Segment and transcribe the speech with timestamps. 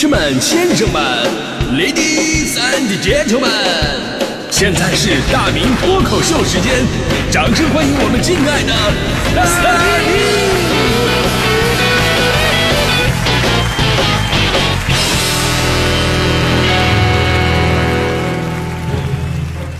[0.00, 1.02] 士们、先生们
[1.72, 3.50] ，Ladies and Gentlemen，
[4.48, 6.72] 现在是大明脱口秀时间，
[7.32, 8.72] 掌声欢迎我们敬爱的
[9.34, 9.74] 大
[10.06, 10.14] 明！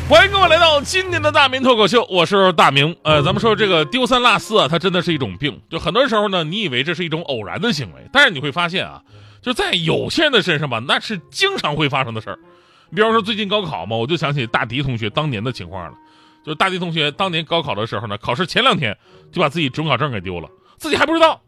[0.09, 2.97] 欢迎各位来到今年的大明脱口秀，我是大明。
[3.05, 5.61] 呃，咱们说这个丢三落四啊，它真的是一种病。
[5.71, 9.01] 就很多时候呢，你以为这是一种偶然的行为，但是你会发现啊，
[9.41, 12.39] 就在有些人的身上吧，那是经常会发生的事儿。
[12.95, 15.95] 比方说最近高考嘛，我就想起大迪同学当年的情况了。
[16.45, 18.97] 就是大迪同学当年高考的时候呢，考试前两天
[19.31, 21.43] 就把自己准考证给丢了，自己还不知道，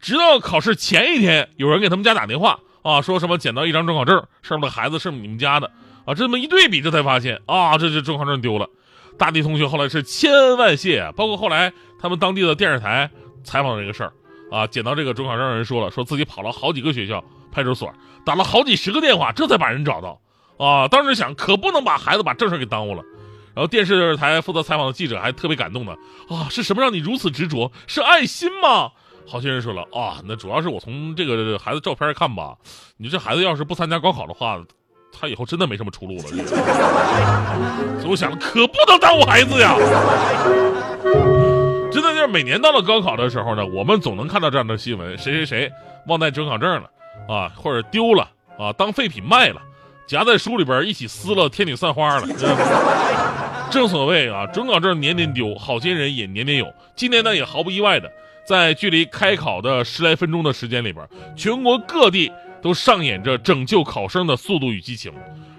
[0.00, 5.70] 直到考试前一天，有人给他们家打电话啊，说什么捡到一张准考证，上面的孩子是你们家的。
[6.04, 8.68] 啊，这么一对比，这才发现啊，这这准考证丢了。
[9.18, 13.10] 大迪同学后来是千恩万谢，包括后来他们当地的电视台
[13.42, 14.12] 采访这个事儿
[14.50, 17.92] 啊，捡到这个准考证人说了，说自己跑了好几个学校派出所，
[18.24, 20.20] 打了好几十个电话，这才把人找到
[20.58, 20.86] 啊。
[20.88, 23.02] 当时想，可不能把孩子把正事给耽误了。
[23.54, 25.92] 然后电视台负责采访的记者还特别感动的
[26.28, 27.70] 啊，是什么让你如此执着？
[27.86, 28.90] 是爱心吗？
[29.26, 32.56] 好些人说了啊，那主要是我从这个孩子照片看吧，
[32.96, 34.60] 你这孩子要是不参加高考的话。
[35.16, 36.22] 他以后真的没什么出路了，
[38.02, 39.76] 所以我想，可不能耽误孩子呀！
[42.28, 45.72] 每年到了高考的时候呢，我们总能看到这样的新闻：谁谁谁
[46.06, 46.90] 忘带准考证了
[47.28, 49.60] 啊，或者丢了啊，当废品卖了，
[50.06, 52.26] 夹在书里边一起撕了，天女散花了。
[53.70, 56.72] 正所谓啊，准考证年年丢，好心人也年年有。
[56.94, 58.10] 今年呢，也毫不意外的，
[58.46, 62.32] 在距离开考的十来分钟的时间里边，全国各地。
[62.64, 65.12] 都上演着拯救考生的速度与激情，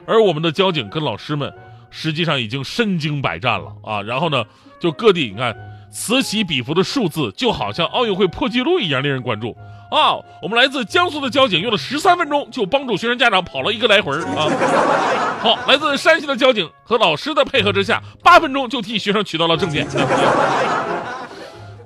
[0.07, 1.53] 而我们的交警跟老师们
[1.91, 4.02] 实际上已经身经百战了啊！
[4.02, 4.44] 然后呢，
[4.79, 5.55] 就各地你看
[5.97, 9.55] 此起彼伏的数字，就好像奥运会破纪录一样令人关注
[9.89, 10.19] 啊！
[10.41, 14.51] 我们来自江苏的交警用了十三分钟就帮助学生家长跑了一个来回啊！
[15.39, 19.88] 好，来自山西的交警和老师的配合之下，八分钟就替学生取到了证件。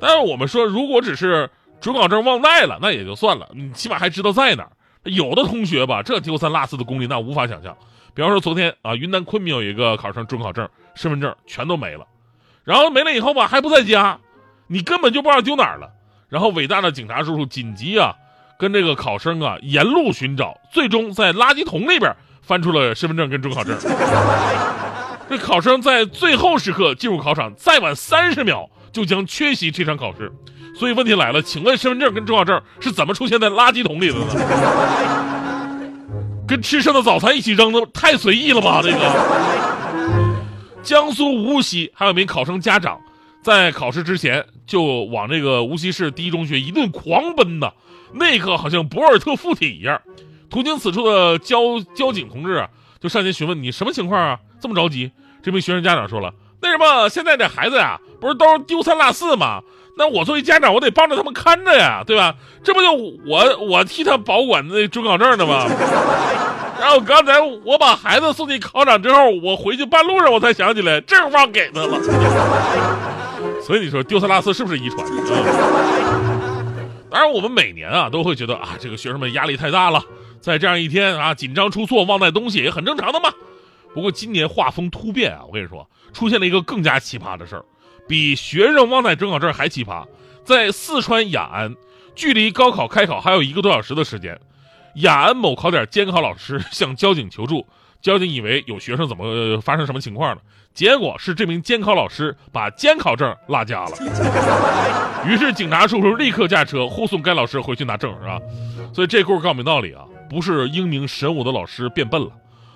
[0.01, 1.47] 但是我们说，如果只是
[1.79, 4.71] 准考证忘带了，那也就算了，你起码还知道在哪儿。
[5.03, 7.77] 有的同学吧，这丢三落四的功力那无法想象。
[8.15, 12.07] 比方说昨天啊，云南昆明有一个考生准考证、身份证全都没了，
[12.69, 14.19] 然后没了以后吧，还不在家，
[14.67, 15.89] 你根本就不知道丢哪儿了。
[16.29, 18.13] 然后伟大的警察叔叔紧急啊，
[18.59, 23.75] 跟这个考生啊沿路寻找，最终在垃圾桶里边翻出了身份证跟准考证。
[25.27, 30.31] 这考生在最后时刻进入考场，再晚三十秒就将缺席这场考试。
[30.77, 34.25] 所以问题来了，请问身份证跟准考证是怎么出现在垃圾桶里的呢？
[36.47, 38.79] 跟吃剩的早餐一起扔的，太随意了吧？
[38.83, 39.58] 这个。
[40.81, 42.99] 江苏无锡还有一名考生家长，
[43.43, 47.71] 在考试之前就往这个无锡市第一中学一顿狂奔呐，
[48.13, 50.01] 那刻好像博尔特附体一样。
[50.49, 52.69] 途经此处的交交警同志啊，
[52.99, 54.39] 就上前询问你什么情况啊？
[54.59, 55.11] 这么着急？
[55.43, 59.61] 这名学生家长说了，那什么，现在这孩子呀，不是都丢三落四吗？
[59.97, 62.35] 那我作为家长，我得帮着他们看着呀，对吧？
[62.63, 65.67] 这不就我我替他保管那准考证呢吗？
[66.79, 71.99] 然后刚才我把孩子送进考场之后，我回去半路上我才想起来，正忘给他了。
[73.61, 75.05] 所以你说丢三落四是不是遗传？
[77.11, 80.01] 当然，我们每年啊都会觉得啊，这个学生们压力太大了，
[80.39, 83.29] 在这样一天啊，紧张出错、忘带东西也很正常的嘛。
[83.93, 87.65] 不过今年画风突变啊，我跟你说，出现了一个更加奇葩的事儿。
[88.07, 90.05] 比学生忘带准考证还奇葩，
[90.43, 91.75] 在四川雅安，
[92.15, 94.39] 距离高考开考还有一个多小时的时间，
[94.99, 97.65] 雅安某考点监考老师 向交警求助，
[98.01, 100.41] 交警以为有学生怎么发生什么情况了，
[100.73, 103.91] 结果是这名监考老师把监考证落家了，
[105.25, 108.39] 于是警察叔叔立刻驾车护送该老师回去拿证，是吧？
[108.93, 112.29] 所以这故事告诉我们道理啊，不是英明神武的老师变笨了，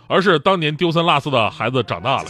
[0.07, 2.25] 而是当年丢三落四的孩子长大了。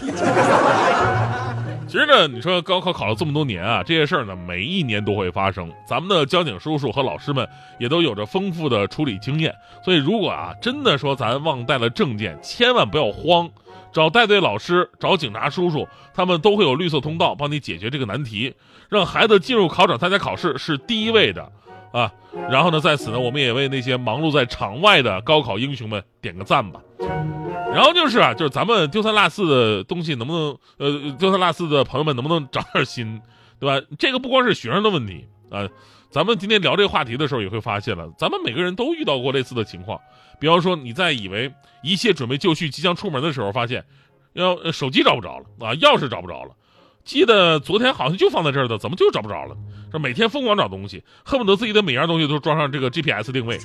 [1.85, 5.71] 其实呢，你说高考考了这么多年啊，这些事儿呢，每一年都会发生。
[5.87, 13.49] 咱们的交警叔叔和老师们也都有着丰富的处理经验，所以如果啊，真的说咱忘带了证件，千万不要慌，
[13.91, 18.53] 找带队老师，找警察叔叔，他们都会有绿色通道帮你解决这个难题，
[18.89, 21.47] 让孩子进入考场参加考试是第一位的
[21.91, 22.11] 啊。
[22.49, 26.79] 然后呢，在此呢，我们也为那些忙碌在场外的高考英雄们点个赞吧。
[27.73, 33.19] 然后就是啊，就是咱们丢三落四的东西能不能，呃，丢三落四的朋友们能不能长点心，
[33.59, 33.85] 对吧？
[33.97, 35.67] 这个不光是学生的问题啊，
[36.11, 39.99] 咱们今天聊这个话题的时候也会发现了，咱们每个人都遇到过类似的情况。
[40.39, 43.83] 比方说你在以为一切准备就绪、即将出门的时候，发现
[44.33, 46.51] 要手机找不着了啊，钥匙找不着了，
[47.03, 49.55] 记得昨天好像就放在这儿的，怎么就找不着了？
[49.91, 53.59] 这每天疯狂找东西，恨不得自己的每样东西都装上这个 GPS 定位。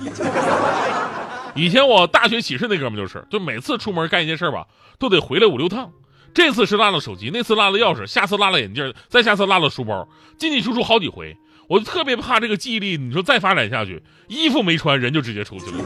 [1.54, 4.66] 以前我大学寝室那哥们就是，就每次出门干一件事吧，
[4.98, 5.90] 都得回来五六趟。
[6.34, 10.06] 这次是落了手机，那次落了钥匙，下次落了眼镜，再下次落了书包，
[10.36, 11.36] 进进出出好几回。
[11.68, 15.84] 我就特别怕这个记忆力，你说再发展下去，衣服没穿，人就直接出去了。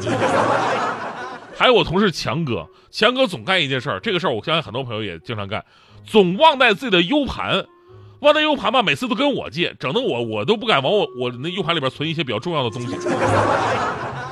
[1.56, 5.65] 还有我同事强哥，强哥总干一件事儿，这个事儿我相信很多朋友也经常干，
[6.05, 7.67] 总忘带自己的 U 盘，
[8.20, 12.97] 忘带 U 盘吧，每次都跟我借，整的我我都不敢往我我那 U 盘里边存一些比较重要的东西。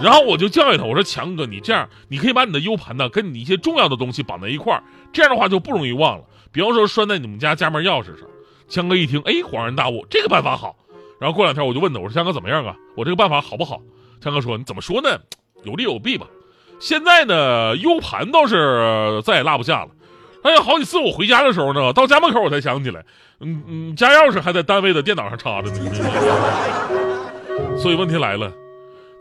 [0.03, 4.83] 然后我就教育他，我说强哥，你这样你可以把你的 U 盘呢跟你一些重要的东西绑在一块儿，
[5.13, 6.25] 这样的话就不容易忘了。
[6.53, 8.29] 比方说拴在你们家家门钥匙上。
[8.69, 10.77] 强哥一听，哎，恍然大悟，这个办法好。
[11.19, 12.77] 然后过两天我就问他，我说强哥怎么样啊？
[12.97, 13.81] 我这个办法好不好？
[14.21, 15.19] 强哥说，你怎么说呢？
[15.65, 16.27] 有利有弊吧。
[16.79, 19.91] 现在呢，U 盘倒是再也落不下了。
[20.45, 23.05] 哎呀，好几次我回家的时候呢，到家门口我才想起来，
[23.41, 25.91] 嗯嗯，家钥匙还在单位的电脑上插着呢。
[27.77, 28.53] 所以问题来了。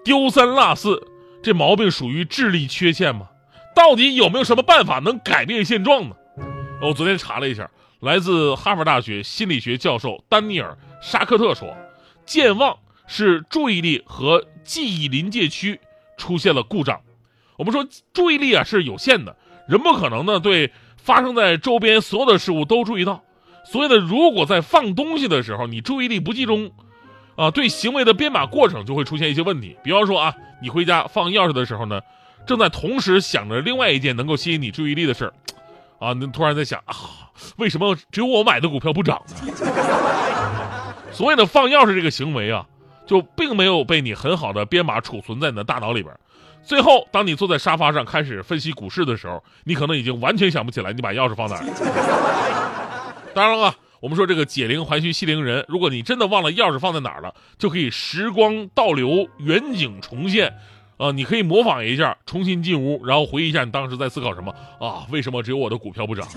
[0.03, 1.01] 丢三落四，
[1.43, 3.27] 这毛病属于智力缺陷吗？
[3.75, 6.15] 到底有没有什么办法能改变现状呢？
[6.81, 7.69] 我昨天查了一下，
[7.99, 11.75] 来自哈佛大学心理学教授丹尼尔·沙克特说，
[12.25, 15.79] 健忘是注意力和记忆临界区
[16.17, 17.01] 出现了故障。
[17.57, 19.35] 我们说注意力啊是有限的，
[19.67, 23.23] 人不可能呢对发生在周边所有的事物都注意到，
[23.65, 26.71] 所以呢，如果在放东西的时候你注意力不集中。
[27.39, 29.77] 啊，对行为的编码过程就会出现一些问题。
[29.81, 32.01] 比方说啊，你回家放钥匙的时候呢，
[32.45, 35.33] 正在同时想着另外一件能够吸引你注意力的事儿，
[35.99, 36.93] 啊，你突然在想啊，
[37.55, 39.53] 为什么只有我买的股票不涨呢？
[41.13, 42.65] 所谓的放钥匙这个行为啊，
[43.07, 46.13] 就并没有被你很好的编码储存在你的大脑里边。
[46.61, 51.63] 最后，当你坐在沙发上开始分析股市的时候，你可能已经完全想不起来你把钥匙放哪儿。
[53.33, 53.73] 当然了。
[54.01, 60.53] 我们说这个解铃还须系铃人，如果你真的忘了钥匙放在哪儿了，就可以时光倒流，远景重现，
[60.97, 65.05] 啊，你可以模仿一下，重新进屋，然后回忆一下你当时在思考什么啊？
[65.11, 66.25] 为什么只有我的股票不涨？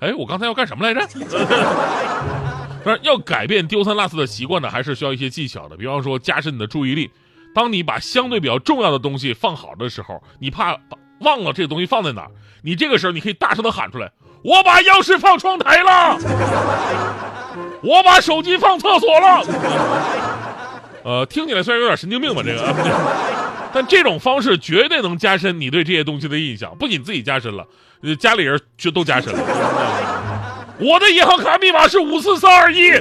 [0.00, 1.06] 哎，我刚才要干什么来着？
[2.84, 5.76] 不是要改变丢三落四的习惯呢，还是需要一些技巧的。
[5.76, 7.10] 比方说，加深你的注意力。
[7.54, 10.78] 当你把相对比较重要的东西放好的时候，你怕
[11.20, 12.30] 忘了这个东西放在哪儿，
[12.62, 14.10] 你这个时候你可以大声的喊出来。
[14.44, 16.18] 我把钥匙放窗台了，
[17.82, 19.42] 我把手机放厕所了。
[21.02, 22.74] 呃，听起来虽然有点神经病吧，这个，
[23.72, 27.66] 但这种方式绝对能加深你对这些东西的印象，不仅自己加深了，
[28.18, 29.38] 家里人就都加深了。
[30.78, 32.92] 我的银行卡密码是五四三二一。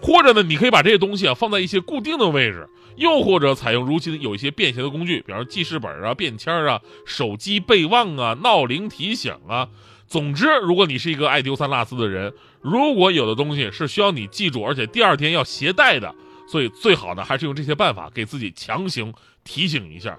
[0.00, 9.68] 或者呢，你可以把这些东西啊放在一些固定的位置，又或者采用如今有一些便携的工具，比方记事本啊、便签啊、手机备忘啊、闹铃提醒啊。
[10.06, 16.14] 总之，如果你是一个爱丢三落四的人，如果有的东西是需要你记住，而且第二天要携带的，
[16.46, 19.12] 所以最好呢还是用这些办法给自己强行
[19.42, 20.16] 提醒一下。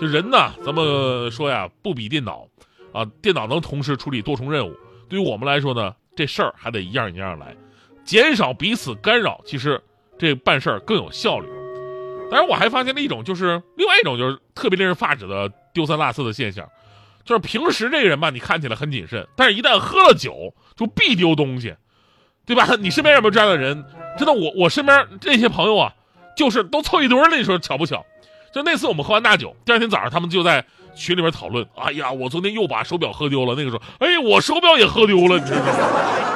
[0.00, 2.48] 就人呢，咱们说呀，不比电脑
[2.92, 4.74] 啊，电脑能同时处理多重任务，
[5.08, 7.54] 对于我们来说呢，这事儿还得一样一样来。
[8.04, 9.82] 减少彼此干扰，其实
[10.18, 11.48] 这办事儿更有效率。
[12.30, 16.68] 当然，我还发现了一种，就是另外一种，就是特别令人发指的丢三落四的现象，
[17.24, 21.74] 就是平时这个人吧，你看起来很谨慎，但是一旦喝了酒，就必丢东西，
[22.46, 22.66] 对吧？
[22.80, 23.84] 你身边有没有这样的人？
[24.18, 25.92] 真的，我我身边这些朋友啊，
[26.36, 27.28] 就是都凑一堆儿。
[27.30, 28.04] 那时候巧不巧，
[28.52, 30.64] 就那次我们喝完大酒，第二天早上他们就在
[30.96, 36.33] 群里边讨论：“哎呀，我昨天又把手表喝丢了。”那个时候，哎，我手表也喝丢了，你知道吗？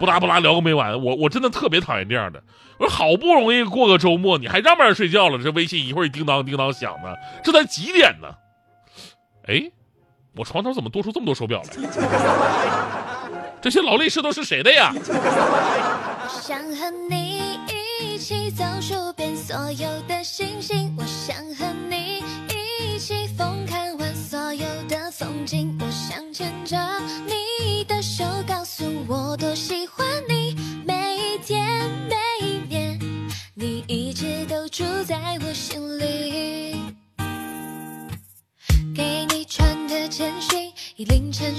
[0.00, 2.42] 不拉不拉聊个没完，我我真的特别讨厌这样的。
[2.78, 5.38] 我说好不容易过个周末，你还让不让人睡觉了？
[5.42, 7.14] 这微信一会儿叮当叮当响呢，
[7.44, 8.28] 这才几点呢？
[9.46, 9.70] 哎，
[10.34, 11.68] 我床头怎么多出这么多手表来？
[13.60, 14.90] 这些劳力士都是谁的呀？
[16.30, 17.58] 想和你
[18.02, 26.78] 一起走数遍所有的星星，我想和你一起疯看完所有的风景，我想牵着
[27.26, 27.29] 你，
[29.08, 30.54] 我多喜欢你，
[30.84, 32.16] 每一天每
[32.46, 32.98] 一年，
[33.54, 36.76] 你一直都住在我心里。
[38.94, 41.58] 给你传的简讯，已凌晨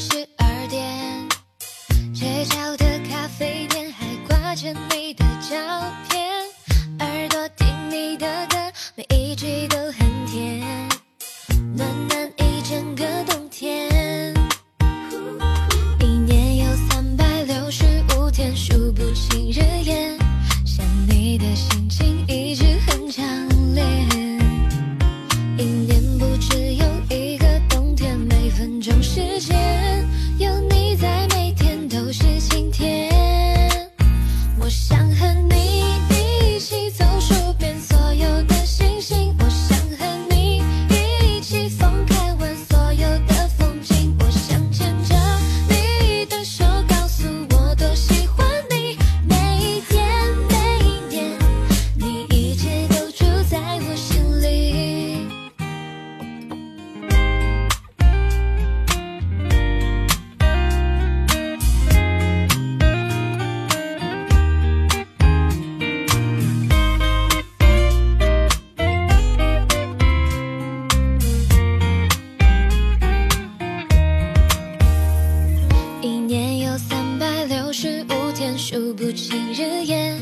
[79.23, 80.17] 新日夜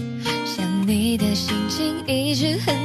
[0.45, 2.78] 想你的心情一直很